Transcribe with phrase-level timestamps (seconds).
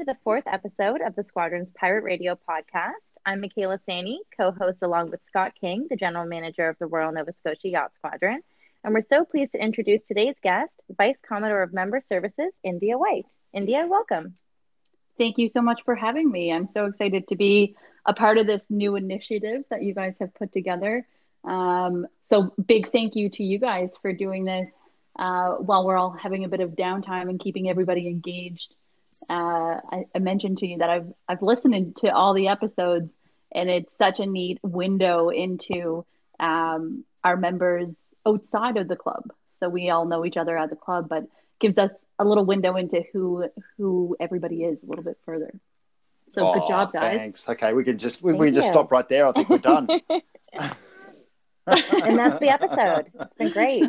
[0.00, 2.94] to the fourth episode of the Squadron's Pirate Radio podcast.
[3.26, 7.12] I'm Michaela Sani, co host along with Scott King, the general manager of the Royal
[7.12, 8.40] Nova Scotia Yacht Squadron.
[8.82, 13.26] And we're so pleased to introduce today's guest, Vice Commodore of Member Services, India White.
[13.52, 14.36] India, welcome.
[15.18, 16.50] Thank you so much for having me.
[16.50, 17.76] I'm so excited to be
[18.06, 21.06] a part of this new initiative that you guys have put together.
[21.44, 24.72] Um, so, big thank you to you guys for doing this
[25.18, 28.74] uh, while we're all having a bit of downtime and keeping everybody engaged.
[29.28, 33.12] Uh, I, I, mentioned to you that I've I've listened to all the episodes,
[33.52, 36.06] and it's such a neat window into
[36.38, 39.30] um, our members outside of the club.
[39.60, 41.24] So we all know each other at the club, but
[41.60, 45.52] gives us a little window into who who everybody is a little bit further.
[46.30, 47.18] So oh, good job, guys.
[47.18, 47.48] Thanks.
[47.48, 49.26] Okay, we can just we, we can just stop right there.
[49.26, 49.88] I think we're done.
[51.66, 53.10] and that's the episode.
[53.14, 53.84] It's been great.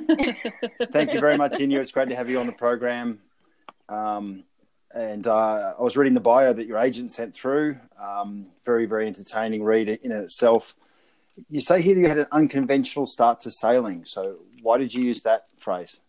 [0.91, 1.79] Thank you very much, India.
[1.79, 3.21] It's great to have you on the program.
[3.89, 4.43] Um,
[4.93, 7.77] and uh, I was reading the bio that your agent sent through.
[8.01, 10.75] Um, very, very entertaining read in itself.
[11.49, 14.05] You say here that you had an unconventional start to sailing.
[14.05, 15.99] So, why did you use that phrase?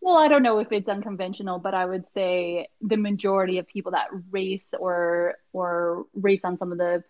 [0.00, 3.92] Well, I don't know if it's unconventional, but I would say the majority of people
[3.92, 7.02] that race or or race on some of the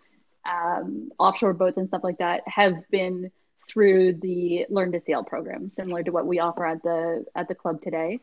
[0.51, 3.31] um, offshore boats and stuff like that have been
[3.69, 7.55] through the Learn to Sail program, similar to what we offer at the at the
[7.55, 8.21] club today.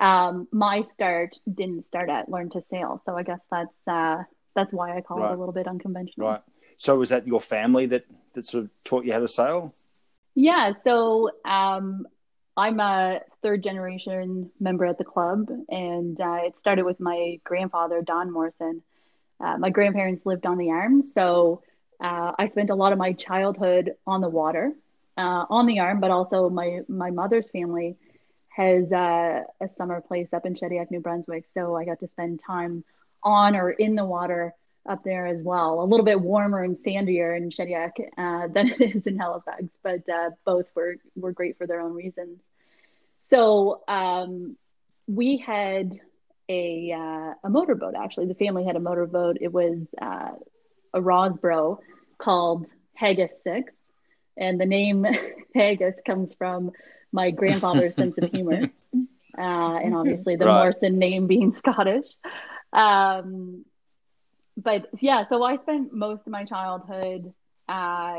[0.00, 4.22] Um, my start didn't start at Learn to Sail, so I guess that's uh,
[4.54, 5.30] that's why I call right.
[5.30, 6.28] it a little bit unconventional.
[6.28, 6.40] Right.
[6.78, 9.74] So was that your family that that sort of taught you how to sail?
[10.34, 10.72] Yeah.
[10.72, 12.06] So um,
[12.56, 18.00] I'm a third generation member at the club, and uh, it started with my grandfather,
[18.00, 18.82] Don Morrison.
[19.38, 21.62] Uh, my grandparents lived on the arm, so
[22.00, 24.72] uh, I spent a lot of my childhood on the water,
[25.18, 27.96] uh, on the arm, but also my my mother's family
[28.60, 31.46] has uh, a summer place up in Shediac, New Brunswick.
[31.48, 32.84] So I got to spend time
[33.22, 34.54] on or in the water
[34.86, 35.80] up there as well.
[35.80, 40.06] A little bit warmer and sandier in Shediac uh, than it is in Halifax, but
[40.08, 42.42] uh, both were were great for their own reasons.
[43.28, 44.56] So um,
[45.06, 45.98] we had
[46.50, 47.94] a uh, a motorboat.
[47.96, 49.38] Actually, the family had a motorboat.
[49.40, 50.32] It was uh,
[50.92, 51.78] a Rosbro
[52.18, 53.72] called Haggis Six,
[54.36, 55.06] and the name
[55.54, 56.72] Haggis comes from
[57.12, 58.70] my grandfather's sense of humor,
[59.38, 60.54] uh, and obviously the right.
[60.54, 62.06] Morrison name being Scottish.
[62.72, 63.64] Um,
[64.56, 67.32] but yeah, so I spent most of my childhood
[67.68, 68.18] uh,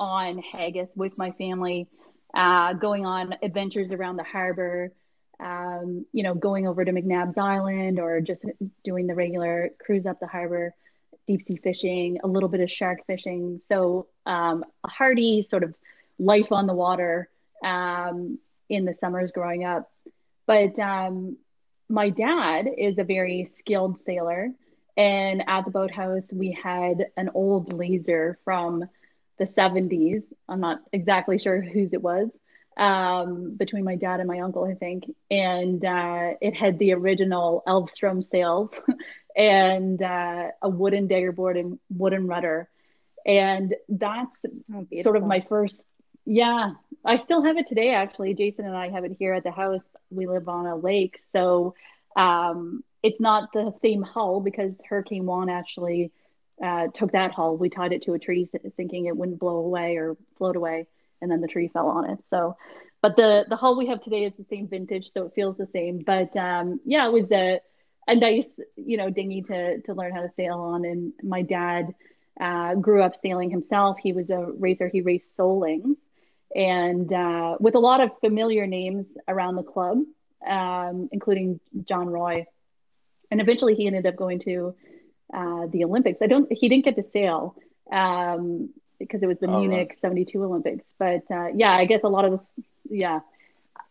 [0.00, 1.88] on Haggis with my family,
[2.34, 4.92] uh, going on adventures around the harbor.
[5.40, 8.44] Um, you know, going over to McNabs Island or just
[8.84, 10.72] doing the regular cruise up the harbor
[11.26, 13.60] deep sea fishing, a little bit of shark fishing.
[13.68, 15.74] So um, a hearty sort of
[16.18, 17.28] life on the water
[17.64, 18.38] um,
[18.68, 19.90] in the summers growing up.
[20.46, 21.38] But um,
[21.88, 24.50] my dad is a very skilled sailor.
[24.96, 28.84] And at the boathouse, we had an old laser from
[29.38, 30.22] the 70s.
[30.48, 32.28] I'm not exactly sure whose it was,
[32.76, 35.04] um, between my dad and my uncle, I think.
[35.30, 38.72] And uh, it had the original Elvstrom sails
[39.36, 42.68] and uh, a wooden daggerboard and wooden rudder.
[43.26, 44.38] And that's
[44.72, 45.84] oh, sort of my first,
[46.24, 46.72] yeah,
[47.04, 48.34] I still have it today, actually.
[48.34, 49.88] Jason and I have it here at the house.
[50.10, 51.20] We live on a lake.
[51.32, 51.74] So
[52.16, 56.12] um, it's not the same hull because Hurricane Juan actually
[56.62, 57.56] uh, took that hull.
[57.56, 60.86] We tied it to a tree thinking it wouldn't blow away or float away
[61.24, 62.18] and then the tree fell on it.
[62.28, 62.56] So,
[63.02, 65.66] but the the hull we have today is the same vintage, so it feels the
[65.66, 65.98] same.
[66.06, 67.60] But um, yeah, it was a
[68.06, 70.84] a nice you know dinghy to to learn how to sail on.
[70.84, 71.94] And my dad
[72.40, 73.96] uh, grew up sailing himself.
[74.02, 74.88] He was a racer.
[74.88, 75.96] He raced Solings,
[76.54, 79.98] and uh, with a lot of familiar names around the club,
[80.46, 82.46] um, including John Roy.
[83.30, 84.74] And eventually, he ended up going to
[85.32, 86.22] uh, the Olympics.
[86.22, 86.50] I don't.
[86.52, 87.56] He didn't get to sail.
[87.90, 89.98] Um, because it was the Munich right.
[89.98, 90.92] 72 Olympics.
[90.98, 93.20] But uh, yeah, I guess a lot of this, yeah,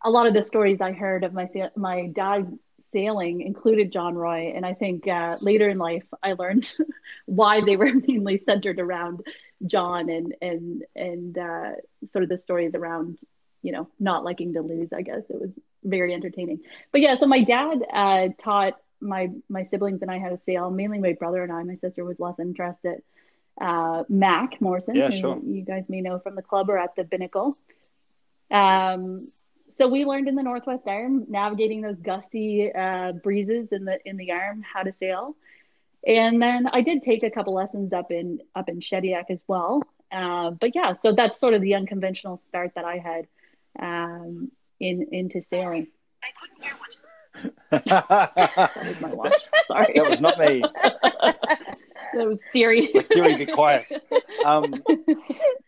[0.03, 2.57] a lot of the stories I heard of my my dad
[2.93, 6.73] sailing included John Roy, and I think uh, later in life I learned
[7.25, 9.25] why they were mainly centered around
[9.65, 11.71] John and and and uh,
[12.07, 13.17] sort of the stories around
[13.61, 14.93] you know not liking to lose.
[14.93, 15.51] I guess it was
[15.83, 16.61] very entertaining.
[16.93, 20.71] But yeah, so my dad uh, taught my my siblings and I how to sail.
[20.71, 21.63] Mainly my brother and I.
[21.63, 23.01] My sister was less interested
[23.59, 25.39] uh, Mac Morrison, yeah, sure.
[25.43, 27.55] you guys may know from the club or at the Binnacle.
[28.49, 29.31] Um,
[29.77, 34.17] so we learned in the Northwest Arm, navigating those gusty uh, breezes in the in
[34.17, 35.35] the arm, how to sail.
[36.05, 39.81] And then I did take a couple lessons up in up in Shediac as well.
[40.11, 43.27] Uh, but yeah, so that's sort of the unconventional start that I had
[43.79, 45.87] um, in into sailing.
[46.23, 46.89] I couldn't hear what.
[47.85, 49.33] that was my watch.
[49.67, 49.93] Sorry.
[49.95, 50.63] That was not me.
[52.17, 52.91] that was Siri.
[52.93, 53.91] Like, Siri, be quiet.
[54.45, 54.83] Um,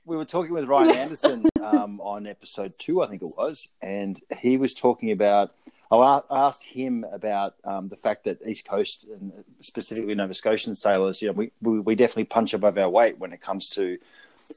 [0.05, 4.19] we were talking with Ryan Anderson um, on episode two, I think it was, and
[4.37, 5.51] he was talking about.
[5.89, 9.31] I asked him about um, the fact that East Coast and
[9.61, 13.31] specifically Nova Scotian sailors, you know, we, we, we definitely punch above our weight when
[13.31, 13.97] it comes to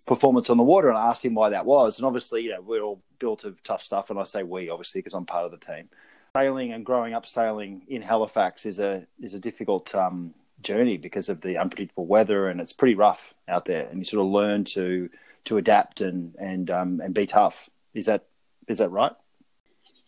[0.06, 0.88] performance on the water.
[0.88, 1.98] And I asked him why that was.
[1.98, 4.10] And obviously, you know, we're all built of tough stuff.
[4.10, 5.90] And I say we, obviously, because I'm part of the team.
[6.34, 11.28] Sailing and growing up sailing in Halifax is a is a difficult um, journey because
[11.28, 13.86] of the unpredictable weather, and it's pretty rough out there.
[13.88, 15.10] And you sort of learn to
[15.44, 17.68] to adapt and and um, and be tough.
[17.94, 18.26] Is that
[18.66, 19.12] is that right?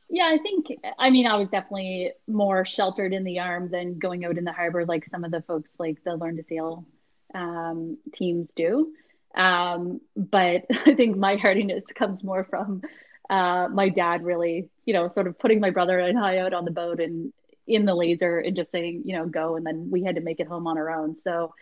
[0.09, 0.67] Yeah, I think.
[0.99, 4.53] I mean, I was definitely more sheltered in the arm than going out in the
[4.53, 6.85] harbor, like some of the folks like the Learn to Sail
[7.35, 8.93] um, teams do.
[9.37, 12.83] Um, but I think my hardiness comes more from
[13.29, 16.65] uh, my dad really, you know, sort of putting my brother and I out on
[16.65, 17.33] the boat and
[17.71, 19.57] in the laser and just saying, you know, go.
[19.57, 21.17] And then we had to make it home on our own.
[21.23, 21.55] So,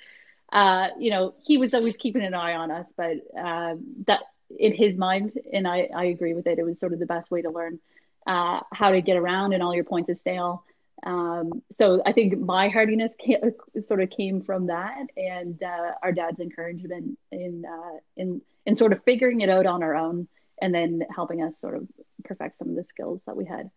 [0.53, 3.75] uh, you know, he was always keeping an eye on us, but uh,
[4.07, 4.23] that
[4.59, 7.31] in his mind, and I, I agree with it, it was sort of the best
[7.31, 7.79] way to learn
[8.27, 10.65] uh, how to get around and all your points of sail.
[11.05, 13.39] Um, so I think my hardiness came,
[13.81, 18.93] sort of came from that, and uh, our dad's encouragement in uh, in in sort
[18.93, 20.29] of figuring it out on our own,
[20.61, 21.87] and then helping us sort of
[22.25, 23.71] perfect some of the skills that we had.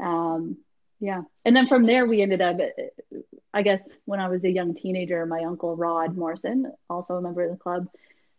[0.00, 0.58] Um,
[1.00, 2.58] yeah, and then from there we ended up.
[3.52, 7.42] I guess when I was a young teenager, my uncle Rod Morrison, also a member
[7.42, 7.88] of the club,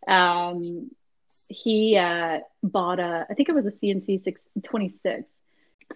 [0.06, 0.90] um,
[1.48, 5.28] he uh, bought a I think it was a C&C 626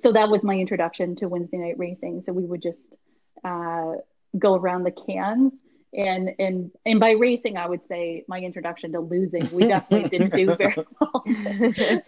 [0.00, 2.23] so that was my introduction to Wednesday night racing.
[2.25, 2.97] So we would just
[3.44, 3.94] uh,
[4.38, 5.61] go around the cans
[5.94, 9.49] and and and by racing, I would say my introduction to losing.
[9.53, 11.25] We definitely didn't do very well.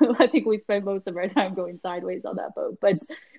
[0.18, 2.94] I think we spent most of our time going sideways on that boat, but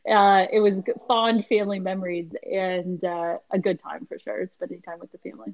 [0.09, 4.99] uh, it was fond family memories and uh, a good time for sure, spending time
[4.99, 5.53] with the family.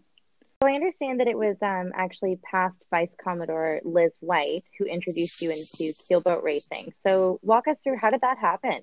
[0.61, 5.41] So I understand that it was um, actually past Vice Commodore Liz White who introduced
[5.41, 6.93] you into keelboat racing.
[7.03, 8.81] So walk us through how did that happen?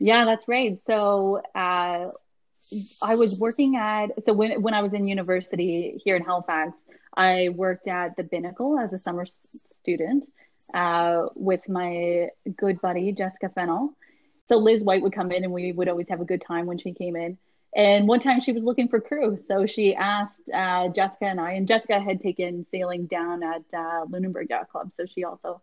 [0.00, 0.80] Yeah, that's right.
[0.84, 2.06] So uh,
[3.02, 6.84] I was working at so when when I was in university here in Halifax,
[7.16, 9.24] I worked at the Binnacle as a summer
[9.80, 10.28] student
[10.74, 13.94] uh, with my good buddy Jessica Fennell.
[14.48, 16.78] So Liz White would come in, and we would always have a good time when
[16.78, 17.38] she came in.
[17.74, 19.38] And one time she was looking for crew.
[19.46, 24.06] So she asked uh, Jessica and I, and Jessica had taken sailing down at uh,
[24.08, 24.90] Lunenburg Yacht Club.
[24.96, 25.60] So she also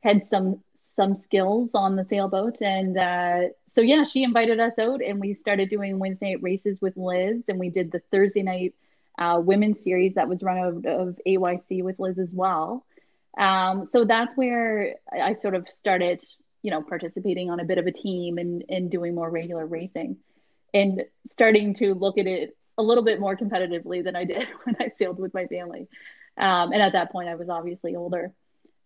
[0.00, 0.62] had some
[0.98, 2.60] some skills on the sailboat.
[2.60, 6.76] And uh, so, yeah, she invited us out and we started doing Wednesday night races
[6.80, 7.44] with Liz.
[7.46, 8.74] And we did the Thursday night
[9.16, 12.84] uh, women's series that was run out of AYC with Liz as well.
[13.38, 16.20] Um, so that's where I sort of started,
[16.62, 20.16] you know, participating on a bit of a team and, and doing more regular racing
[20.74, 24.74] and starting to look at it a little bit more competitively than I did when
[24.80, 25.86] I sailed with my family.
[26.36, 28.32] Um, and at that point, I was obviously older.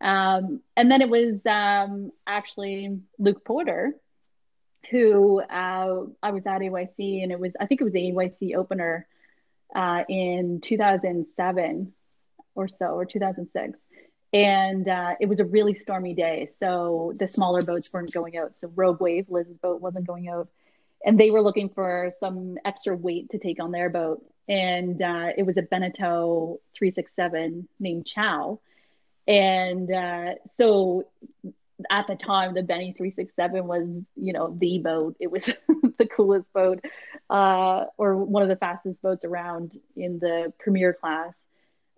[0.03, 3.95] Um, and then it was um, actually Luke Porter,
[4.91, 8.57] who uh, I was at AYC, and it was I think it was the AYC
[8.57, 9.07] opener
[9.75, 11.93] uh, in 2007
[12.55, 13.79] or so, or 2006.
[14.35, 18.57] And uh, it was a really stormy day, so the smaller boats weren't going out.
[18.61, 20.49] So Rogue Wave, Liz's boat, wasn't going out
[21.05, 24.25] and they were looking for some extra weight to take on their boat.
[24.49, 28.61] And uh, it was a Beneteau 367 named Chow.
[29.27, 31.07] And uh, so
[31.91, 35.17] at the time, the Benny 367 was, you know, the boat.
[35.21, 35.45] It was
[35.99, 36.85] the coolest boat
[37.31, 41.33] uh, or one of the fastest boats around in the premier class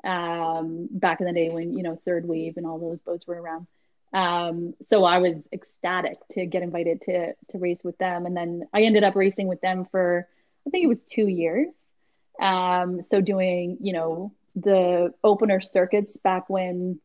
[0.05, 3.41] um, back in the day when, you know, Third Wave and all those boats were
[3.41, 3.67] around.
[4.15, 8.69] Um, so I was ecstatic to get invited to to race with them, and then
[8.73, 10.29] I ended up racing with them for
[10.65, 11.67] I think it was two years.
[12.41, 17.01] Um, so doing you know the opener circuits back when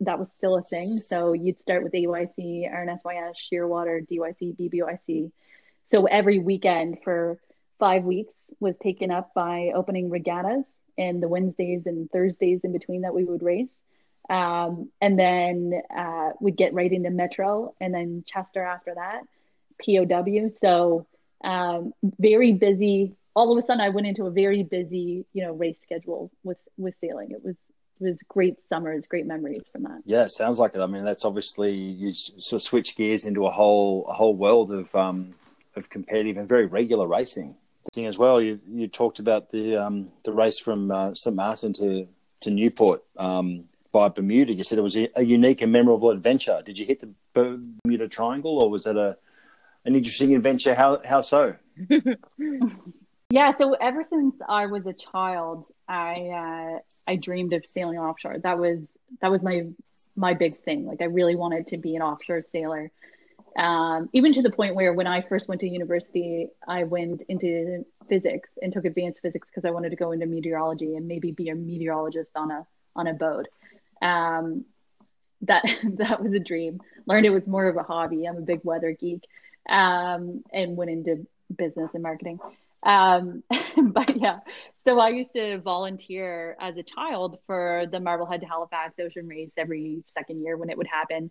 [0.00, 0.98] that was still a thing.
[1.08, 5.30] So you'd start with AYC, RNSYS, Shearwater, DYC, BBYC.
[5.92, 7.38] So every weekend for
[7.78, 10.64] five weeks was taken up by opening regattas,
[10.96, 13.74] and the Wednesdays and Thursdays in between that we would race.
[14.30, 19.22] Um, and then uh, we'd get right into Metro and then Chester after that,
[19.84, 20.50] POW.
[20.60, 21.06] So
[21.42, 23.16] um, very busy.
[23.34, 26.58] All of a sudden, I went into a very busy, you know, race schedule with
[26.78, 27.32] with sailing.
[27.32, 27.56] It was
[28.00, 30.02] it was great summers, great memories from that.
[30.04, 30.80] Yeah, sounds like it.
[30.80, 34.72] I mean, that's obviously you sort of switch gears into a whole a whole world
[34.72, 35.34] of um,
[35.76, 37.56] of competitive and very regular racing.
[37.92, 41.72] Thing As well, you you talked about the um, the race from uh, St Martin
[41.74, 42.08] to
[42.40, 43.04] to Newport.
[43.16, 44.52] Um, by Bermuda.
[44.52, 46.60] You said it was a, a unique and memorable adventure.
[46.66, 49.16] Did you hit the Bermuda Triangle, or was that a
[49.86, 50.74] an interesting adventure?
[50.74, 51.54] How how so?
[53.30, 58.38] yeah, so ever since I was a child, I uh, I dreamed of sailing offshore.
[58.38, 59.66] That was that was my
[60.16, 60.86] my big thing.
[60.86, 62.90] Like I really wanted to be an offshore sailor.
[63.56, 67.84] Um, even to the point where when I first went to university, I went into
[68.08, 71.50] physics and took advanced physics because I wanted to go into meteorology and maybe be
[71.50, 73.46] a meteorologist on a on a boat.
[74.02, 74.64] Um,
[75.42, 75.64] that
[75.98, 76.80] that was a dream.
[77.06, 78.26] Learned it was more of a hobby.
[78.26, 79.24] I'm a big weather geek,
[79.68, 82.40] um, and went into business and marketing.
[82.82, 83.42] Um,
[83.76, 84.40] but yeah,
[84.84, 89.54] so I used to volunteer as a child for the Marblehead to Halifax Ocean Race
[89.56, 91.30] every second year when it would happen.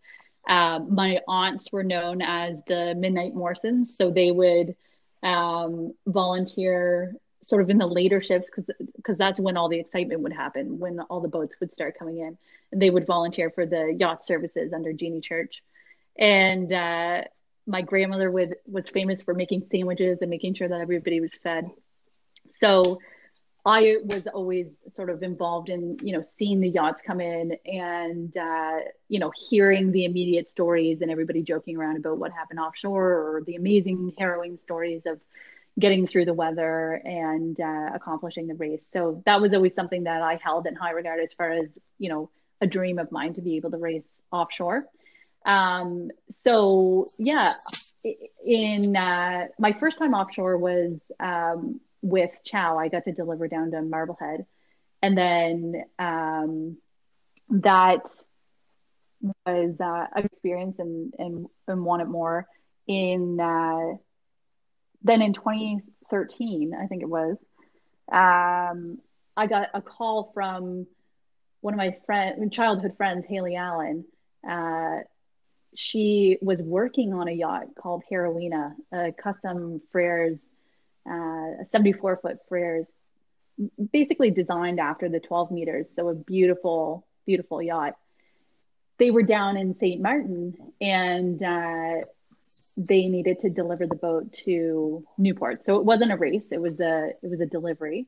[0.50, 4.76] Um, my aunts were known as the Midnight Morrisons, so they would
[5.22, 10.22] um, volunteer sort of in the later shifts because because that's when all the excitement
[10.22, 12.38] would happen when all the boats would start coming in.
[12.72, 15.62] And they would volunteer for the yacht services under Jeannie Church.
[16.18, 17.24] And uh,
[17.68, 21.70] my grandmother would was famous for making sandwiches and making sure that everybody was fed.
[22.56, 23.00] So
[23.66, 28.36] I was always sort of involved in, you know, seeing the yachts come in and,
[28.36, 33.36] uh, you know, hearing the immediate stories and everybody joking around about what happened offshore
[33.36, 35.22] or the amazing, harrowing stories of
[35.80, 38.86] getting through the weather and uh, accomplishing the race.
[38.86, 42.10] So that was always something that I held in high regard as far as, you
[42.10, 42.30] know,
[42.60, 44.86] a dream of mine to be able to race offshore.
[45.46, 47.54] Um, so, yeah,
[48.46, 53.72] in uh, my first time offshore was um, with Chow, I got to deliver down
[53.72, 54.46] to Marblehead.
[55.02, 56.78] And then um,
[57.50, 58.06] that
[59.46, 62.48] was uh, experience and, and, and wanted more.
[62.86, 63.98] In uh,
[65.02, 67.44] then in 2013, I think it was,
[68.12, 69.00] um,
[69.36, 70.86] I got a call from
[71.62, 74.04] one of my friend, childhood friends, Haley Allen.
[74.48, 75.00] Uh,
[75.76, 80.48] she was working on a yacht called Heroina, a custom Frers
[81.10, 82.90] uh, 74 foot Frers,
[83.92, 85.92] basically designed after the 12 meters.
[85.96, 87.96] So a beautiful, beautiful yacht.
[89.00, 90.02] They were down in St.
[90.02, 92.02] Martin and uh,
[92.78, 95.66] they needed to deliver the boat to Newport.
[95.66, 98.08] So it wasn't a race; it was a it was a delivery.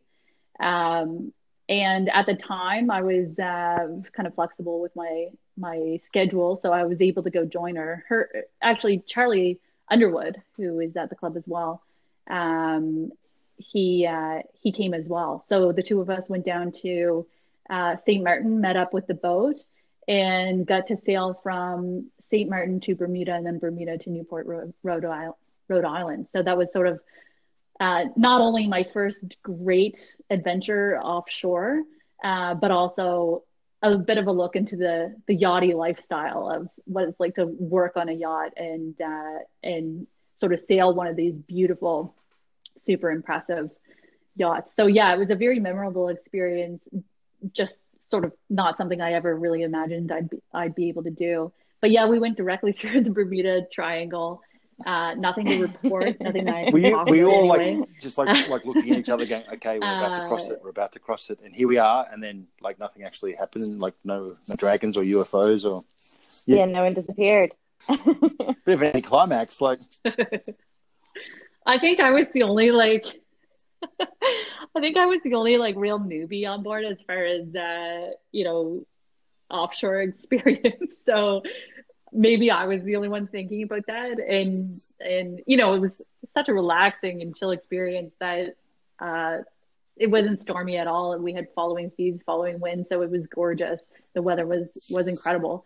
[0.59, 1.33] Um,
[1.67, 6.71] and at the time, I was uh, kind of flexible with my my schedule, so
[6.71, 8.03] I was able to go join her.
[8.07, 9.59] Her actually, Charlie
[9.89, 11.81] Underwood, who is at the club as well,
[12.29, 13.11] um,
[13.57, 15.39] he uh, he came as well.
[15.39, 17.25] So the two of us went down to
[17.69, 18.23] uh, St.
[18.23, 19.57] Martin, met up with the boat,
[20.07, 22.49] and got to sail from St.
[22.49, 24.47] Martin to Bermuda, and then Bermuda to Newport,
[24.83, 25.33] Rhode, Island.
[25.67, 26.27] Rhode Island.
[26.29, 26.99] So that was sort of
[27.79, 31.81] uh, not only my first great adventure offshore,
[32.23, 33.43] uh, but also
[33.81, 37.45] a bit of a look into the the yachty lifestyle of what it's like to
[37.45, 40.07] work on a yacht and uh, and
[40.39, 42.15] sort of sail one of these beautiful,
[42.85, 43.69] super impressive
[44.35, 44.75] yachts.
[44.75, 46.87] So yeah, it was a very memorable experience.
[47.53, 51.11] Just sort of not something I ever really imagined I'd be I'd be able to
[51.11, 51.51] do.
[51.81, 54.41] But yeah, we went directly through the Bermuda Triangle.
[54.85, 56.19] Uh, nothing to report.
[56.19, 57.77] nothing that we we all anyway.
[57.77, 60.59] like just like like looking at each other, going, "Okay, we're about to cross it.
[60.61, 62.05] We're about to cross it," and here we are.
[62.11, 63.79] And then like nothing actually happened.
[63.79, 65.85] Like no no dragons or UFOs or
[66.45, 67.53] yeah, yeah no one disappeared.
[67.87, 69.79] Bit of an climax, like.
[71.65, 73.05] I think I was the only like.
[73.99, 78.11] I think I was the only like real newbie on board as far as uh,
[78.31, 78.85] you know
[79.49, 81.03] offshore experience.
[81.03, 81.43] so
[82.11, 84.53] maybe I was the only one thinking about that, and
[85.01, 88.55] and you know it was such a relaxing and chill experience that
[88.99, 89.37] uh,
[89.97, 91.17] it wasn't stormy at all.
[91.17, 93.85] We had following seas, following winds, so it was gorgeous.
[94.13, 95.65] The weather was was incredible.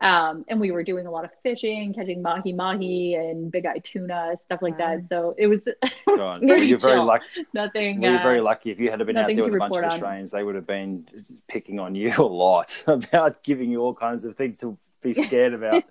[0.00, 3.78] Um, and we were doing a lot of fishing, catching mahi mahi and big eye
[3.78, 5.04] tuna, stuff like that.
[5.08, 5.66] So it was.
[6.06, 7.26] well, you're very lucky.
[7.52, 8.00] Nothing.
[8.00, 8.70] Well, you're uh, very lucky.
[8.70, 10.38] If you had been out there with a bunch of Australians, on.
[10.38, 11.08] they would have been
[11.48, 15.54] picking on you a lot about giving you all kinds of things to be scared
[15.54, 15.84] about.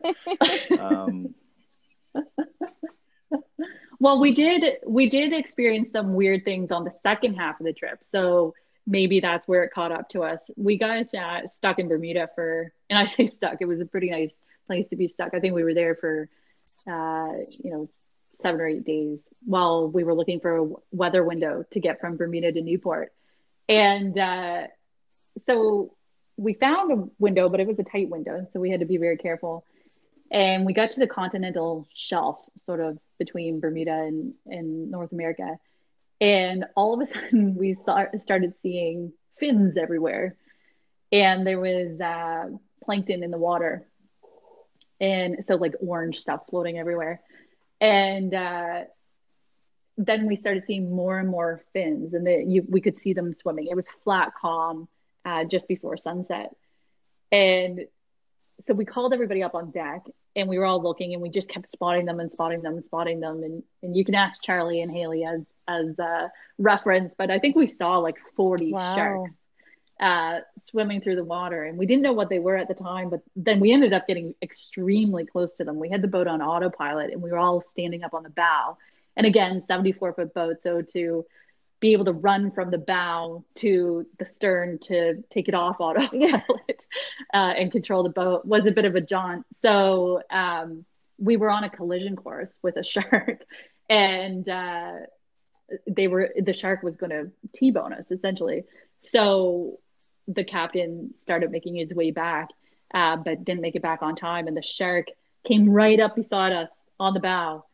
[0.80, 1.34] um,
[4.00, 7.74] well, we did we did experience some weird things on the second half of the
[7.74, 8.00] trip.
[8.04, 8.54] So
[8.88, 10.50] maybe that's where it caught up to us.
[10.56, 14.10] We got uh, stuck in Bermuda for, and I say stuck, it was a pretty
[14.10, 15.34] nice place to be stuck.
[15.34, 16.30] I think we were there for,
[16.88, 17.90] uh, you know,
[18.34, 22.18] seven or eight days while we were looking for a weather window to get from
[22.18, 23.12] Bermuda to Newport.
[23.68, 24.68] And uh,
[25.42, 25.94] so
[26.38, 28.46] we found a window, but it was a tight window.
[28.52, 29.66] So we had to be very careful.
[30.32, 35.58] And we got to the continental shelf, sort of between Bermuda and, and North America
[36.20, 40.36] and all of a sudden we started seeing fins everywhere.
[41.12, 42.50] And there was uh,
[42.84, 43.88] plankton in the water,
[45.00, 47.22] and so like orange stuff floating everywhere,
[47.80, 48.82] and uh,
[49.98, 53.34] then we started seeing more and more fins, and the, you, we could see them
[53.34, 53.68] swimming.
[53.68, 54.90] It was flat calm
[55.24, 56.54] uh, just before sunset,
[57.32, 57.86] and
[58.62, 60.06] so we called everybody up on deck
[60.36, 62.84] and we were all looking and we just kept spotting them and spotting them and
[62.84, 63.44] spotting them.
[63.44, 67.56] And, and you can ask charlie and haley as as a reference but i think
[67.56, 68.96] we saw like 40 wow.
[68.96, 69.38] sharks
[70.00, 73.10] uh, swimming through the water and we didn't know what they were at the time
[73.10, 76.40] but then we ended up getting extremely close to them we had the boat on
[76.40, 78.78] autopilot and we were all standing up on the bow
[79.16, 81.26] and again 74 foot boat so to
[81.80, 86.44] be able to run from the bow to the stern to take it off autopilot
[87.34, 89.46] uh, and control the boat was a bit of a jaunt.
[89.54, 90.86] So um,
[91.18, 93.44] we were on a collision course with a shark,
[93.90, 94.94] and uh,
[95.88, 98.64] they were the shark was going to t-bone us essentially.
[99.10, 99.78] So
[100.28, 102.50] the captain started making his way back,
[102.94, 105.08] uh, but didn't make it back on time, and the shark
[105.46, 107.66] came right up beside us on the bow.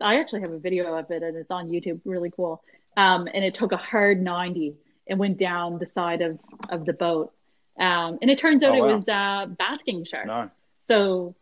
[0.00, 2.00] I actually have a video of it, and it's on YouTube.
[2.04, 2.62] Really cool
[2.98, 4.74] um, and it took a hard 90
[5.06, 6.38] and went down the side of,
[6.68, 7.32] of the boat.
[7.78, 8.88] Um, and it turns out oh, wow.
[8.88, 10.26] it was a uh, basking shark.
[10.26, 10.50] No.
[10.80, 11.36] So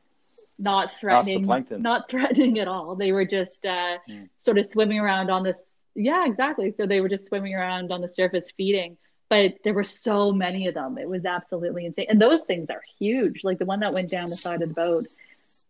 [0.59, 2.95] not threatening, not threatening at all.
[2.95, 4.29] They were just uh, mm.
[4.39, 5.76] sort of swimming around on this.
[5.97, 6.75] Yeah, exactly.
[6.77, 8.99] So they were just swimming around on the surface feeding,
[9.31, 10.99] but there were so many of them.
[10.99, 12.07] It was absolutely insane.
[12.11, 13.41] And those things are huge.
[13.43, 15.07] Like the one that went down the side of the boat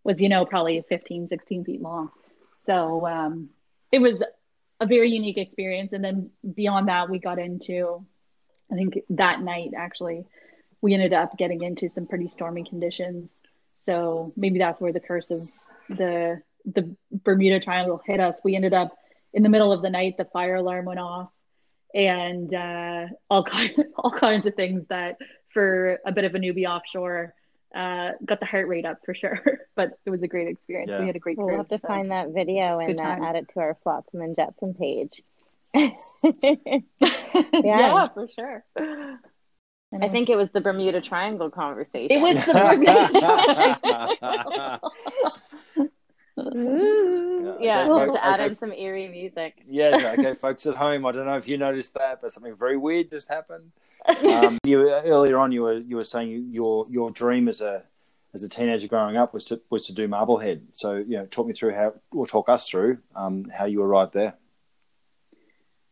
[0.02, 2.10] was, you know, probably 15, 16 feet long.
[2.64, 3.50] So um,
[3.92, 4.22] it was
[4.80, 5.92] a very unique experience.
[5.92, 8.04] And then beyond that, we got into,
[8.70, 10.26] I think that night actually,
[10.82, 13.30] we ended up getting into some pretty stormy conditions.
[13.86, 15.48] So maybe that's where the curse of
[15.88, 18.36] the the Bermuda Triangle hit us.
[18.42, 18.96] We ended up
[19.36, 21.28] in the middle of the night, the fire alarm went off,
[21.94, 25.18] and uh, all kind all kinds of things that
[25.52, 27.34] for a bit of a newbie offshore
[27.74, 29.40] uh, got the heart rate up for sure.
[29.76, 30.90] but it was a great experience.
[30.90, 31.00] Yeah.
[31.00, 31.36] We had a great.
[31.36, 31.86] We'll cruise, have to so.
[31.86, 35.22] find that video and uh, add it to our Flotsam and Jetsam page.
[35.74, 35.90] yeah.
[37.52, 38.64] yeah, for sure.
[40.00, 42.10] I think it was the Bermuda Triangle conversation.
[42.10, 43.08] It was the Bermuda
[44.18, 44.92] Triangle.
[46.38, 48.50] Ooh, yeah, have to add okay.
[48.50, 49.62] in some eerie music.
[49.66, 51.06] Yeah, okay, folks at home.
[51.06, 53.72] I don't know if you noticed that, but something very weird just happened.
[54.06, 57.82] Um, you earlier on, you were you were saying your your dream as a
[58.34, 60.68] as a teenager growing up was to was to do Marblehead.
[60.72, 64.12] So you know, talk me through how, or talk us through um, how you arrived
[64.12, 64.34] there.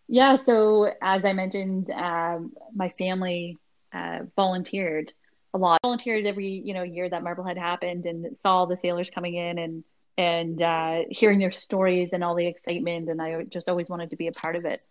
[0.07, 3.59] Yeah, so as I mentioned, um, my family
[3.93, 5.13] uh, volunteered
[5.55, 5.81] a lot.
[5.83, 9.83] Volunteered every you know year that Marblehead happened, and saw the sailors coming in and
[10.17, 14.17] and uh, hearing their stories and all the excitement, and I just always wanted to
[14.17, 14.83] be a part of it.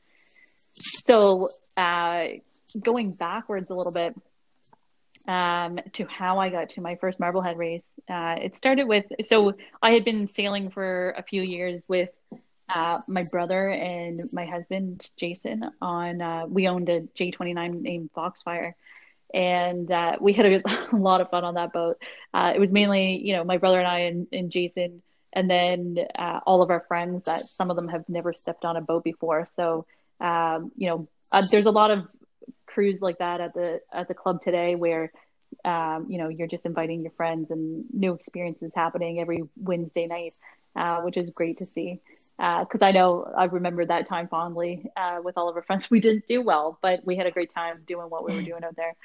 [1.05, 2.25] So uh,
[2.81, 4.15] going backwards a little bit
[5.27, 9.53] um, to how I got to my first Marblehead race, uh, it started with so
[9.81, 12.09] I had been sailing for a few years with
[12.69, 18.73] uh, my brother and my husband Jason on uh, we owned a J29 named Foxfire
[19.33, 21.97] and uh, we had a, a, lot of fun on that boat.
[22.33, 25.01] Uh, it was mainly, you know, my brother and I and, and Jason,
[25.33, 28.77] and then uh, all of our friends that some of them have never stepped on
[28.77, 29.47] a boat before.
[29.55, 29.85] So,
[30.21, 32.07] um, you know, uh, there's a lot of
[32.65, 35.11] crews like that at the at the club today where
[35.65, 40.33] um, you know you're just inviting your friends and new experiences happening every Wednesday night,
[40.75, 41.99] uh, which is great to see.
[42.37, 45.87] Because uh, I know I remember that time fondly uh, with all of our friends.
[45.91, 48.63] We didn't do well, but we had a great time doing what we were doing
[48.63, 48.95] out there.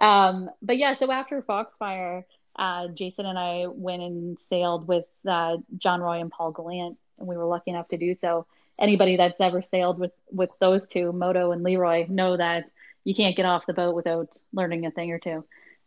[0.00, 2.24] Um, but yeah, so after Foxfire,
[2.56, 7.28] uh, Jason and I went and sailed with uh, John Roy and Paul Gallant, and
[7.28, 8.46] we were lucky enough to do so.
[8.78, 12.64] Anybody that's ever sailed with with those two, Moto and Leroy, know that
[13.04, 15.44] you can't get off the boat without learning a thing or two.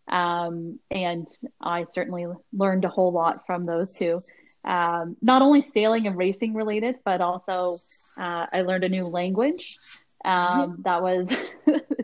[0.07, 1.27] Um, and
[1.59, 4.21] I certainly learned a whole lot from those two.
[4.63, 7.77] Um, not only sailing and racing related, but also
[8.17, 9.77] uh, I learned a new language
[10.23, 10.81] um, mm-hmm.
[10.83, 11.55] that was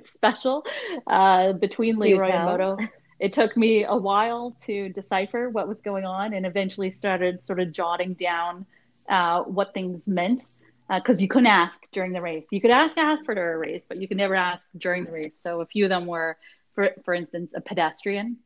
[0.06, 0.66] special
[1.08, 2.78] uh, between Leroy and Moto.
[3.20, 7.60] It took me a while to decipher what was going on and eventually started sort
[7.60, 8.66] of jotting down
[9.10, 10.44] uh, what things meant
[10.90, 12.46] because uh, you couldn't ask during the race.
[12.52, 15.40] You could ask after a race, but you could never ask during the race.
[15.42, 16.38] So a few of them were,
[16.76, 18.38] for for instance, a pedestrian.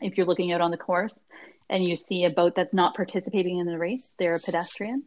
[0.00, 1.18] If you're looking out on the course
[1.68, 5.04] and you see a boat that's not participating in the race, they're a pedestrian.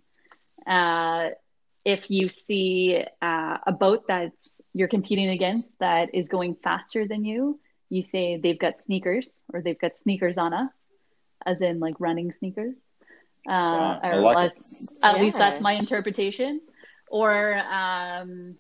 [0.65, 1.29] Uh,
[1.85, 4.31] if you see uh, a boat that
[4.73, 7.59] you're competing against that is going faster than you,
[7.93, 10.73] you say they've got sneakers or they've got sneakers on us,
[11.45, 12.83] as in like running sneakers.
[13.47, 14.51] Uh, or like
[15.03, 16.59] at least that's my interpretation.
[17.09, 18.53] Or um,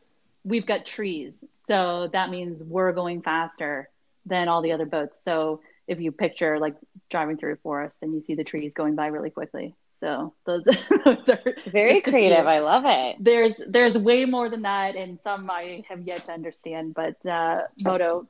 [0.43, 3.89] we've got trees, so that means we're going faster
[4.25, 5.23] than all the other boats.
[5.23, 6.75] So if you picture like
[7.09, 9.75] driving through a forest and you see the trees going by really quickly.
[9.99, 10.63] So those,
[11.05, 11.39] those are
[11.71, 12.45] very creative.
[12.45, 13.15] I love it.
[13.19, 16.93] There's there's way more than that, and some I have yet to understand.
[16.93, 18.27] But uh, Moto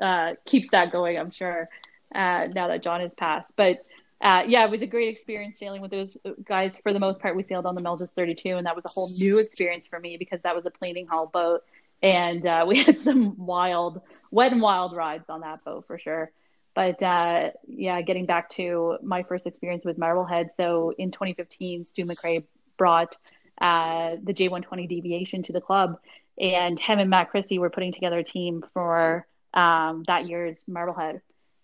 [0.00, 1.68] uh, keeps that going, I'm sure.
[2.14, 3.78] Uh, now that John has passed, but
[4.20, 6.76] uh, yeah, it was a great experience sailing with those guys.
[6.82, 9.10] For the most part, we sailed on the Melges 32, and that was a whole
[9.10, 11.62] new experience for me because that was a planing hull boat,
[12.02, 16.30] and uh, we had some wild, wet and wild rides on that boat for sure.
[16.74, 20.50] But uh, yeah, getting back to my first experience with Marblehead.
[20.56, 22.44] So in 2015, Stu McRae
[22.76, 23.16] brought
[23.60, 25.98] uh, the J120 deviation to the club,
[26.38, 31.22] and him and Matt Christie were putting together a team for um, that year's Marblehead.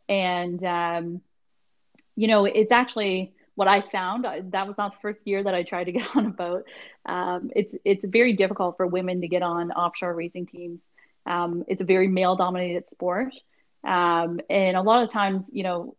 [0.09, 1.20] And, um,
[2.16, 4.26] you know, it's actually what I found.
[4.53, 6.64] That was not the first year that I tried to get on a boat.
[7.05, 10.81] Um, it's, it's very difficult for women to get on offshore racing teams.
[11.26, 13.35] Um, it's a very male dominated sport.
[13.85, 15.96] Um, and a lot of times, you know,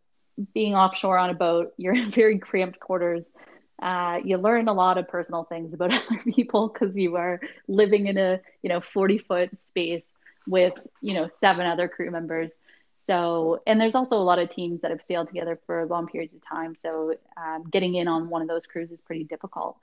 [0.54, 3.30] being offshore on a boat, you're in very cramped quarters.
[3.82, 8.06] Uh, you learn a lot of personal things about other people because you are living
[8.06, 10.08] in a you know 40 foot space
[10.48, 12.52] with you know seven other crew members.
[13.06, 16.34] So and there's also a lot of teams that have sailed together for long periods
[16.36, 16.76] of time.
[16.76, 19.78] So um, getting in on one of those crews is pretty difficult.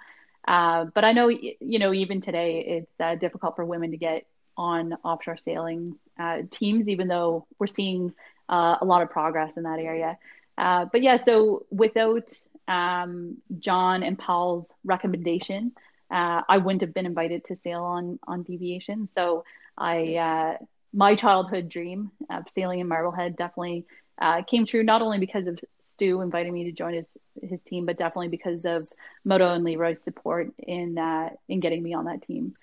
[0.47, 4.25] Uh, but i know you know even today it's uh, difficult for women to get
[4.57, 8.15] on offshore sailing uh, teams even though we're seeing
[8.49, 10.17] uh, a lot of progress in that area.
[10.57, 12.33] Uh, but yeah so without
[12.67, 15.73] um, john and paul's recommendation
[16.11, 19.09] uh, I wouldn't have been invited to sail on on deviation.
[19.15, 19.45] So
[19.79, 23.87] I uh, my childhood dream of sailing in Marblehead definitely
[24.21, 24.83] uh, came true.
[24.83, 27.07] Not only because of Stu inviting me to join his
[27.43, 28.87] his team, but definitely because of
[29.25, 32.55] Moto and Leroy's support in uh, in getting me on that team.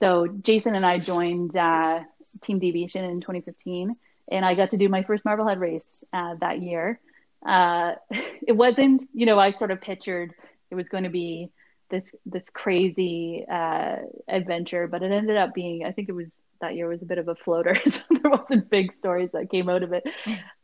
[0.00, 2.00] So Jason and I joined uh,
[2.42, 3.94] Team Deviation in 2015,
[4.30, 6.98] and I got to do my first Marblehead race uh, that year.
[7.44, 7.94] Uh,
[8.46, 10.34] it wasn't, you know, I sort of pictured
[10.70, 11.50] it was going to be
[11.90, 13.96] this this crazy uh,
[14.28, 16.28] adventure, but it ended up being, I think it was
[16.60, 17.76] that year was a bit of a floater.
[17.86, 20.04] so there wasn't big stories that came out of it.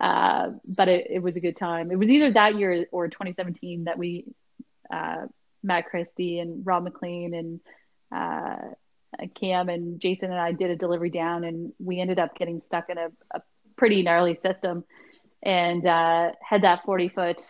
[0.01, 1.91] Uh, but it, it, was a good time.
[1.91, 4.25] It was either that year or 2017 that we,
[4.93, 5.27] uh,
[5.63, 7.61] Matt Christie and Rob McLean and
[8.13, 8.57] uh,
[9.35, 12.89] Cam and Jason and I did a delivery down and we ended up getting stuck
[12.89, 13.43] in a, a
[13.77, 14.85] pretty gnarly system
[15.43, 17.41] and uh, had that 40 foot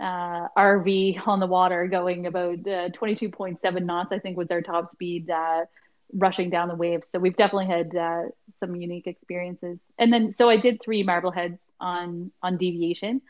[0.00, 4.92] uh, RV on the water going about uh, 22.7 knots, I think was our top
[4.92, 5.66] speed uh,
[6.12, 7.08] rushing down the waves.
[7.10, 8.22] So we've definitely had uh,
[8.58, 9.80] some unique experiences.
[9.98, 13.22] And then, so I did three Marbleheads on on Deviation,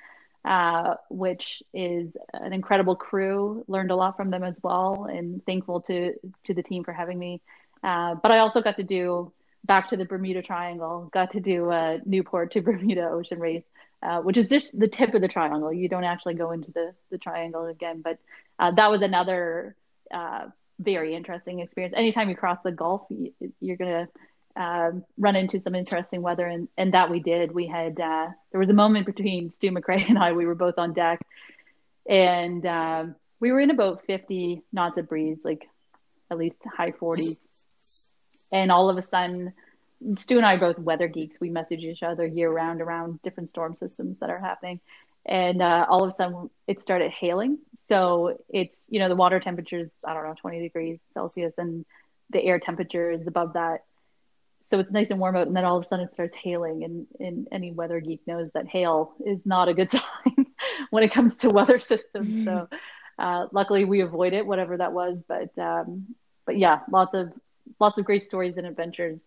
[0.44, 3.64] uh, which is an incredible crew.
[3.68, 6.14] Learned a lot from them as well, and thankful to
[6.44, 7.40] to the team for having me.
[7.82, 9.32] Uh, but I also got to do
[9.64, 11.10] back to the Bermuda Triangle.
[11.12, 13.64] Got to do a Newport to Bermuda Ocean Race.
[14.02, 15.70] Uh, which is just the tip of the triangle.
[15.70, 18.18] You don't actually go into the, the triangle again, but
[18.58, 19.76] uh, that was another
[20.10, 20.46] uh,
[20.80, 21.94] very interesting experience.
[21.96, 23.32] Anytime you cross the Gulf, you,
[23.72, 27.52] are going to um, run into some interesting weather, and, and that we did.
[27.52, 30.32] We had uh, there was a moment between Stu McRae and I.
[30.32, 31.20] We were both on deck,
[32.08, 35.68] and um, we were in about 50 knots of breeze, like
[36.30, 37.38] at least high 40s.
[38.52, 39.52] And all of a sudden,
[40.18, 41.40] Stu and I are both weather geeks.
[41.40, 44.80] We message each other year round around different storm systems that are happening.
[45.26, 47.58] And uh, all of a sudden, it started hailing
[47.90, 51.84] so it's, you know, the water temperature is, I don't know, 20 degrees Celsius and
[52.30, 53.80] the air temperature is above that.
[54.66, 55.48] So it's nice and warm out.
[55.48, 56.84] And then all of a sudden it starts hailing.
[56.84, 60.46] And, and any weather geek knows that hail is not a good sign
[60.90, 62.28] when it comes to weather systems.
[62.28, 62.44] Mm-hmm.
[62.44, 62.68] So
[63.18, 65.24] uh, luckily we avoid it, whatever that was.
[65.26, 66.14] But, um,
[66.46, 67.32] but yeah, lots of,
[67.80, 69.24] lots of great stories and adventures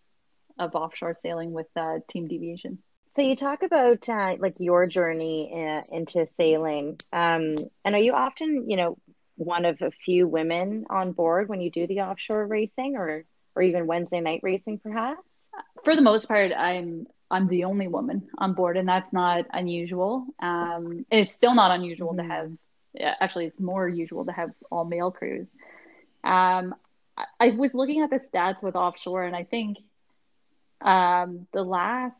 [0.57, 2.77] of offshore sailing with uh, Team Deviation.
[3.15, 8.13] So you talk about uh, like your journey uh, into sailing, um, and are you
[8.13, 8.97] often, you know,
[9.35, 13.23] one of a few women on board when you do the offshore racing, or
[13.55, 15.21] or even Wednesday night racing, perhaps?
[15.83, 20.25] For the most part, I'm I'm the only woman on board, and that's not unusual.
[20.39, 22.29] Um, it's still not unusual mm-hmm.
[22.29, 23.17] to have.
[23.21, 25.47] Actually, it's more usual to have all male crews.
[26.23, 26.73] Um,
[27.15, 29.77] I, I was looking at the stats with offshore, and I think
[30.81, 32.17] um, the last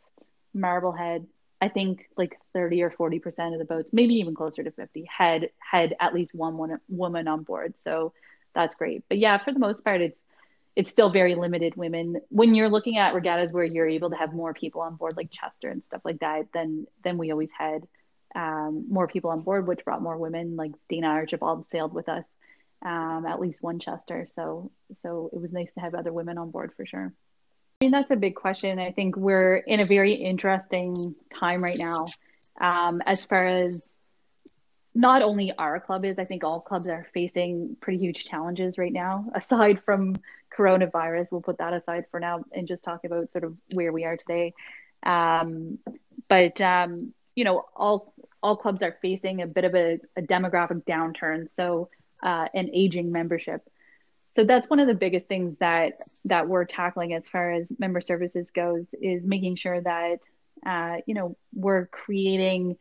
[0.53, 1.25] Marblehead,
[1.61, 5.49] I think like 30 or 40% of the boats, maybe even closer to 50, had
[5.59, 7.75] had at least one, woman on board.
[7.83, 8.13] So
[8.53, 9.03] that's great.
[9.07, 10.19] But yeah, for the most part, it's
[10.75, 12.19] it's still very limited women.
[12.29, 15.29] When you're looking at regattas where you're able to have more people on board, like
[15.29, 17.87] Chester and stuff like that, then then we always had
[18.35, 20.55] um, more people on board, which brought more women.
[20.55, 22.37] Like Dana Archibald sailed with us,
[22.83, 24.27] um, at least one Chester.
[24.35, 27.13] So so it was nice to have other women on board for sure
[27.83, 28.79] mean, that's a big question.
[28.79, 32.05] I think we're in a very interesting time right now
[32.61, 33.95] um, as far as
[34.95, 38.93] not only our club is, I think all clubs are facing pretty huge challenges right
[38.93, 40.15] now, aside from
[40.57, 41.31] coronavirus.
[41.31, 44.15] We'll put that aside for now and just talk about sort of where we are
[44.15, 44.53] today.
[45.05, 45.79] Um,
[46.29, 50.85] but, um, you know, all, all clubs are facing a bit of a, a demographic
[50.85, 51.49] downturn.
[51.49, 51.89] So,
[52.21, 53.67] uh, an aging membership
[54.33, 58.01] so that's one of the biggest things that that we're tackling as far as member
[58.01, 60.19] services goes is making sure that
[60.65, 62.77] uh, you know we're creating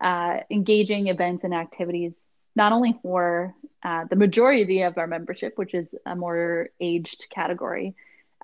[0.00, 2.18] uh, engaging events and activities
[2.56, 7.94] not only for uh, the majority of our membership which is a more aged category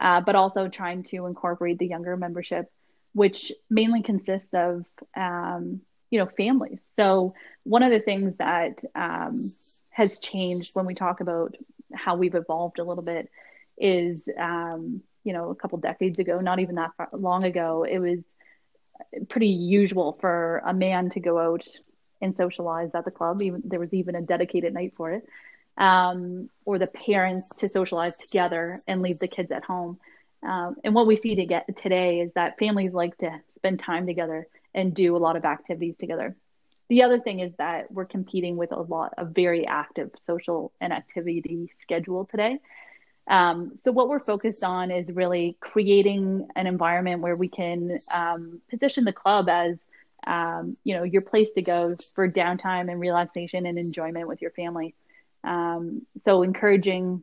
[0.01, 2.70] uh, but also trying to incorporate the younger membership
[3.12, 4.85] which mainly consists of
[5.16, 6.83] um, you know families.
[6.94, 9.53] So one of the things that um,
[9.90, 11.57] has changed when we talk about
[11.94, 13.31] how we've evolved a little bit
[13.79, 17.98] is um, you know a couple decades ago not even that far, long ago it
[17.98, 18.18] was
[19.29, 21.66] pretty usual for a man to go out
[22.20, 23.42] and socialize at the club.
[23.42, 25.26] Even there was even a dedicated night for it.
[25.79, 29.98] Um, or the parents to socialize together and leave the kids at home.
[30.42, 34.07] Um, and what we see to get today is that families like to spend time
[34.07, 36.37] together and do a lot of activities together
[36.90, 40.92] the other thing is that we're competing with a lot of very active social and
[40.92, 42.59] activity schedule today.
[43.29, 48.61] Um, so what we're focused on is really creating an environment where we can um,
[48.68, 49.87] position the club as
[50.26, 54.50] um, you know your place to go for downtime and relaxation and enjoyment with your
[54.50, 54.94] family.
[55.44, 57.22] Um, so encouraging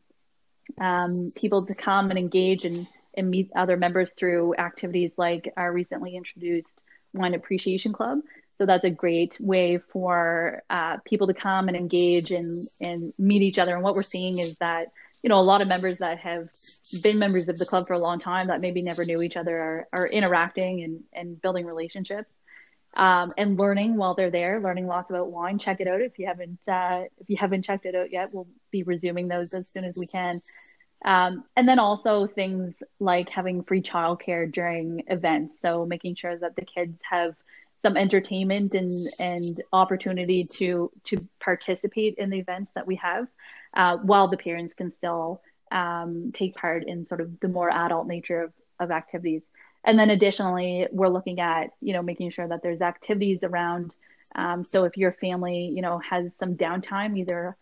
[0.80, 5.72] um, people to come and engage and, and meet other members through activities like our
[5.74, 6.74] recently introduced
[7.14, 8.20] Wine Appreciation Club,
[8.58, 13.42] so that's a great way for uh, people to come and engage and, and meet
[13.44, 13.76] each other.
[13.76, 14.88] And what we're seeing is that,
[15.22, 16.50] you know, a lot of members that have
[17.04, 19.60] been members of the club for a long time that maybe never knew each other
[19.60, 22.30] are, are interacting and, and building relationships.
[22.96, 25.60] Um, and learning while they're there, learning lots about wine.
[25.60, 28.30] Check it out if you haven't uh, if you haven't checked it out yet.
[28.34, 30.40] We'll be resuming those as soon as we can.
[31.06, 35.62] Um, and then also things like having free childcare during events.
[35.62, 37.36] So making sure that the kids have
[37.78, 43.28] some entertainment and and opportunity to to participate in the events that we have,
[43.76, 48.08] uh, while the parents can still um, take part in sort of the more adult
[48.08, 49.48] nature of, of activities.
[49.84, 53.96] And then additionally, we're looking at you know making sure that there's activities around.
[54.36, 57.56] Um, so if your family you know has some downtime, either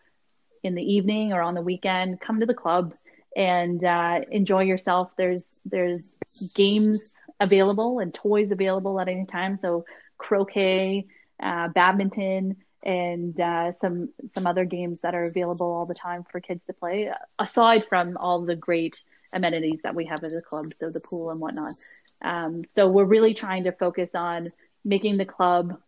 [0.62, 2.94] in the evening or on the weekend, come to the club
[3.36, 5.10] and uh, enjoy yourself.
[5.16, 6.16] There's there's
[6.54, 9.56] games available and toys available at any time.
[9.56, 9.84] So
[10.18, 11.06] croquet,
[11.42, 16.40] uh, badminton, and uh, some some other games that are available all the time for
[16.40, 17.10] kids to play.
[17.38, 19.00] Aside from all the great
[19.32, 21.74] amenities that we have at the club, so the pool and whatnot.
[22.22, 24.52] Um, so we're really trying to focus on
[24.84, 25.78] making the club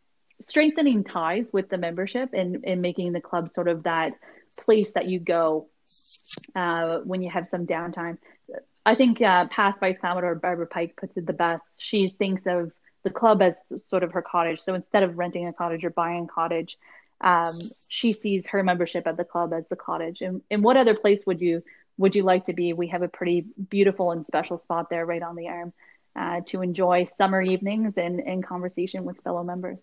[0.41, 4.13] strengthening ties with the membership and, and making the club sort of that
[4.59, 5.69] place that you go
[6.55, 8.19] uh, when you have some downtime.
[8.85, 11.63] I think uh, past Vice Commodore Barbara Pike puts it the best.
[11.79, 12.73] She thinks of
[13.09, 14.61] the club as sort of her cottage.
[14.61, 16.79] So instead of renting a cottage or buying a cottage,
[17.21, 17.55] um,
[17.89, 20.21] she sees her membership at the club as the cottage.
[20.21, 21.63] And in what other place would you
[21.97, 22.73] would you like to be?
[22.73, 25.73] We have a pretty beautiful and special spot there, right on the arm,
[26.15, 29.79] uh, to enjoy summer evenings and in conversation with fellow members.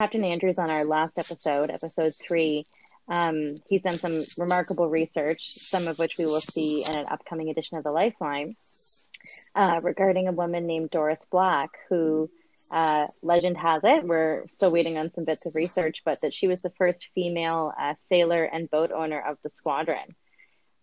[0.00, 2.64] Captain Andrews on our last episode, episode three.
[3.08, 7.50] Um, he's done some remarkable research, some of which we will see in an upcoming
[7.50, 8.56] edition of the Lifeline
[9.54, 12.30] uh, regarding a woman named Doris Black, who
[12.70, 16.48] uh, legend has it, we're still waiting on some bits of research, but that she
[16.48, 20.06] was the first female uh, sailor and boat owner of the squadron.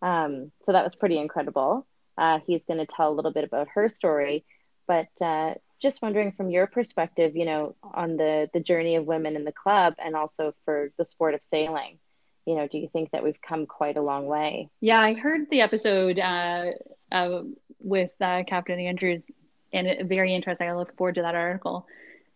[0.02, 1.86] Um, so that was pretty incredible.
[2.18, 4.46] Uh, he's going to tell a little bit about her story,
[4.88, 9.36] but uh, just wondering from your perspective, you know, on the the journey of women
[9.36, 11.98] in the club and also for the sport of sailing
[12.46, 14.70] you know, do you think that we've come quite a long way?
[14.80, 16.72] Yeah, I heard the episode uh,
[17.12, 17.44] uh,
[17.80, 19.24] with Captain Andrews,
[19.74, 20.68] and it, very interesting.
[20.68, 21.88] I look forward to that article.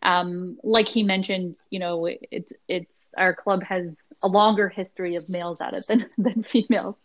[0.01, 3.91] Um, like he mentioned, you know, it's it's our club has
[4.23, 6.95] a longer history of males at it than than females.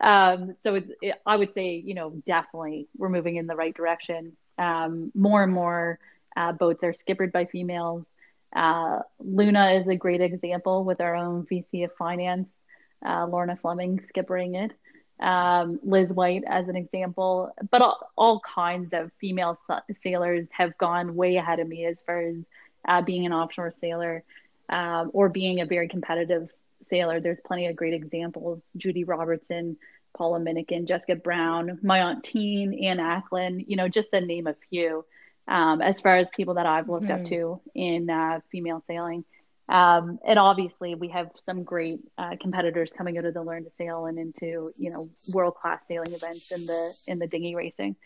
[0.00, 0.90] Um, so it,
[1.24, 4.36] I would say, you know, definitely we're moving in the right direction.
[4.58, 5.98] Um, more and more
[6.36, 8.12] uh, boats are skippered by females.
[8.54, 12.48] Uh, Luna is a great example with our own VC of finance,
[13.04, 14.72] uh, Lorna Fleming skippering it.
[15.18, 19.56] Um, Liz White as an example, but all, all kinds of female
[19.92, 22.46] sailors have gone way ahead of me as far as
[22.86, 24.24] uh, being an offshore sailor
[24.68, 26.50] um, or being a very competitive
[26.82, 27.20] sailor.
[27.20, 28.70] There's plenty of great examples.
[28.76, 29.76] Judy Robertson,
[30.16, 33.64] Paula Minikin, Jessica Brown, my aunt Teen, Ann Acklin.
[33.66, 35.04] you know, just to name a few.
[35.48, 37.22] Um, as far as people that I've looked mm-hmm.
[37.22, 39.24] up to in uh, female sailing.
[39.68, 43.70] Um, and obviously, we have some great uh, competitors coming out of the Learn to
[43.70, 47.96] Sail and into you know world class sailing events in the in the dinghy racing.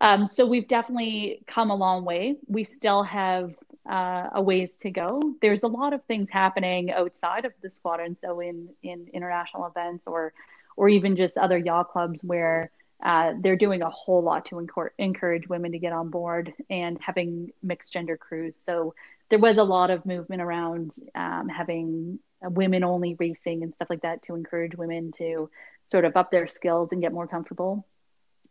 [0.00, 2.36] Um, so we've definitely come a long way.
[2.46, 3.54] We still have
[3.88, 5.20] uh, a ways to go.
[5.42, 10.04] There's a lot of things happening outside of the squadron, so in in international events
[10.06, 10.32] or
[10.76, 12.70] or even just other yacht clubs where
[13.02, 14.66] uh, they're doing a whole lot to
[14.98, 18.54] encourage women to get on board and having mixed gender crews.
[18.58, 18.94] So
[19.30, 24.02] there was a lot of movement around um, having women only racing and stuff like
[24.02, 25.48] that to encourage women to
[25.86, 27.86] sort of up their skills and get more comfortable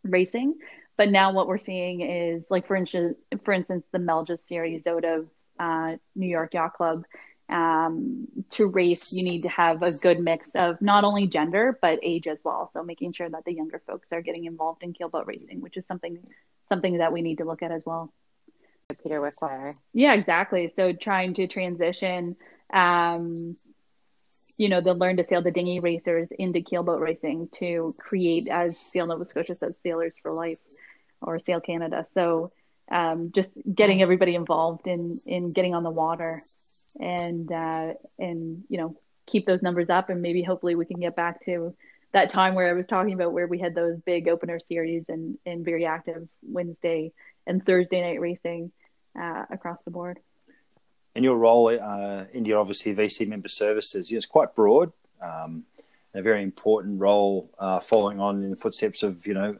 [0.03, 0.55] racing.
[0.97, 5.05] But now what we're seeing is like for instance, for instance, the Melges series out
[5.05, 5.27] of
[5.59, 7.05] uh, New York Yacht Club.
[7.49, 11.97] Um, to race, you need to have a good mix of not only gender but
[12.03, 12.69] age as well.
[12.71, 15.87] So making sure that the younger folks are getting involved in keelboat racing, which is
[15.87, 16.19] something
[16.67, 18.13] something that we need to look at as well.
[19.01, 19.75] Peter Wickwire.
[19.93, 20.67] Yeah, exactly.
[20.67, 22.35] So trying to transition
[22.71, 23.55] um,
[24.59, 28.77] you know, the learn to sail the dinghy racers into keelboat racing to create, as
[28.77, 30.59] Sail Nova Scotia says, Sailors for Life
[31.21, 32.05] or Sail Canada.
[32.13, 32.51] So
[32.91, 36.41] um, just getting everybody involved in in getting on the water
[36.99, 41.15] and uh, and you know keep those numbers up and maybe hopefully we can get
[41.15, 41.73] back to
[42.11, 45.37] that time where I was talking about where we had those big opener series and
[45.45, 47.13] and very active Wednesday
[47.47, 48.71] and Thursday night racing
[49.17, 50.19] uh, across the board
[51.15, 54.91] and your role uh, in your obviously VC member services, you know, it's quite broad,
[55.21, 55.63] um,
[56.13, 59.57] a very important role uh, following on in the footsteps of you know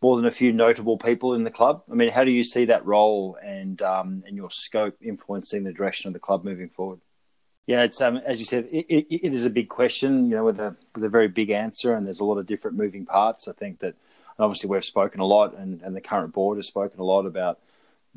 [0.00, 1.82] more than a few notable people in the club.
[1.90, 5.72] I mean, how do you see that role and um, and your scope influencing the
[5.72, 7.00] direction of the club moving forward?
[7.66, 10.44] Yeah, it's um, as you said, it, it, it is a big question, you know,
[10.44, 13.48] with a with a very big answer, and there's a lot of different moving parts.
[13.48, 13.94] I think that
[14.38, 17.60] obviously we've spoken a lot, and, and the current board has spoken a lot about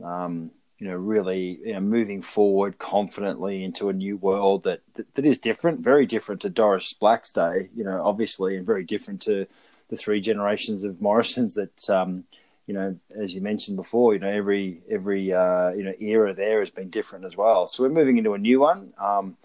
[0.04, 5.14] um, you know, really you know, moving forward confidently into a new world that, that,
[5.16, 9.22] that is different, very different to Doris Black's day, you know, obviously, and very different
[9.22, 9.48] to
[9.90, 12.26] the three generations of Morrisons that, um,
[12.68, 16.60] you know, as you mentioned before, you know, every every uh, you know era there
[16.60, 17.68] has been different as well.
[17.68, 19.38] So we're moving into a new one, um,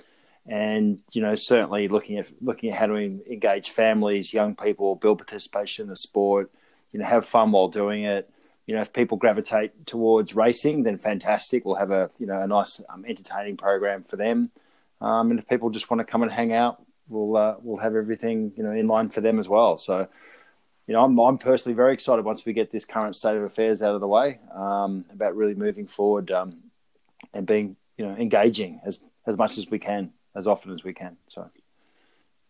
[0.46, 5.18] and you know, certainly looking at looking at how to engage families, young people, build
[5.18, 6.50] participation in the sport,
[6.92, 8.30] you know, have fun while doing it
[8.70, 11.64] you know, if people gravitate towards racing, then fantastic.
[11.64, 14.52] We'll have a you know a nice um, entertaining program for them.
[15.00, 17.96] Um, and if people just want to come and hang out, we'll uh, we'll have
[17.96, 19.76] everything you know in line for them as well.
[19.76, 20.06] So,
[20.86, 23.82] you know, I'm I'm personally very excited once we get this current state of affairs
[23.82, 26.58] out of the way um, about really moving forward um,
[27.34, 30.92] and being you know engaging as as much as we can, as often as we
[30.92, 31.16] can.
[31.26, 31.50] So.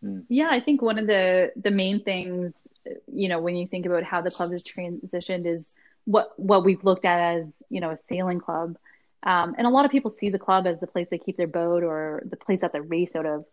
[0.03, 0.25] Mm.
[0.29, 2.67] Yeah, I think one of the the main things,
[3.11, 6.83] you know, when you think about how the club has transitioned is what what we've
[6.83, 8.77] looked at as you know a sailing club.
[9.23, 11.47] Um, and a lot of people see the club as the place they keep their
[11.47, 13.43] boat or the place that they race out of.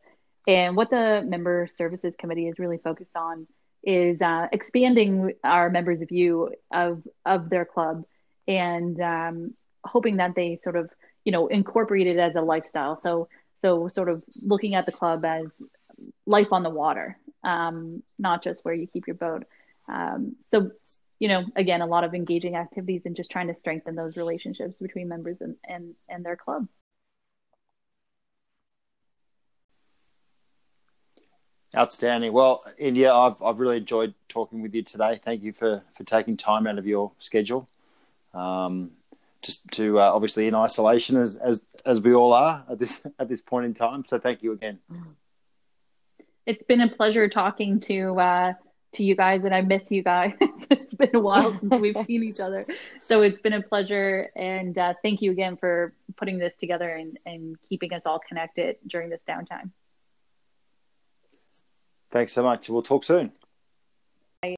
[0.46, 3.46] And what the member services committee is really focused on
[3.84, 8.04] is uh, expanding our members' view of of their club
[8.46, 10.90] and um, hoping that they sort of
[11.24, 12.98] you know incorporate it as a lifestyle.
[12.98, 13.28] So
[13.60, 15.46] so sort of looking at the club as
[16.26, 19.44] life on the water um, not just where you keep your boat.
[19.88, 20.70] Um, so
[21.18, 24.78] you know, again, a lot of engaging activities and just trying to strengthen those relationships
[24.78, 26.68] between members and, and, and their club.
[31.76, 32.32] Outstanding.
[32.32, 35.20] Well, India, I've, I've really enjoyed talking with you today.
[35.22, 37.68] Thank you for, for taking time out of your schedule.
[38.32, 38.92] Um,
[39.42, 43.28] just to uh, obviously in isolation as, as as we all are at this at
[43.28, 44.04] this point in time.
[44.08, 44.78] So thank you again.
[46.46, 48.52] It's been a pleasure talking to uh,
[48.92, 50.34] to you guys and I miss you guys.
[50.40, 52.64] it's been a while since we've seen each other.
[53.00, 54.26] So it's been a pleasure.
[54.36, 58.78] And uh, thank you again for putting this together and, and keeping us all connected
[58.86, 59.70] during this downtime.
[62.10, 62.68] Thanks so much.
[62.68, 63.32] We'll talk soon.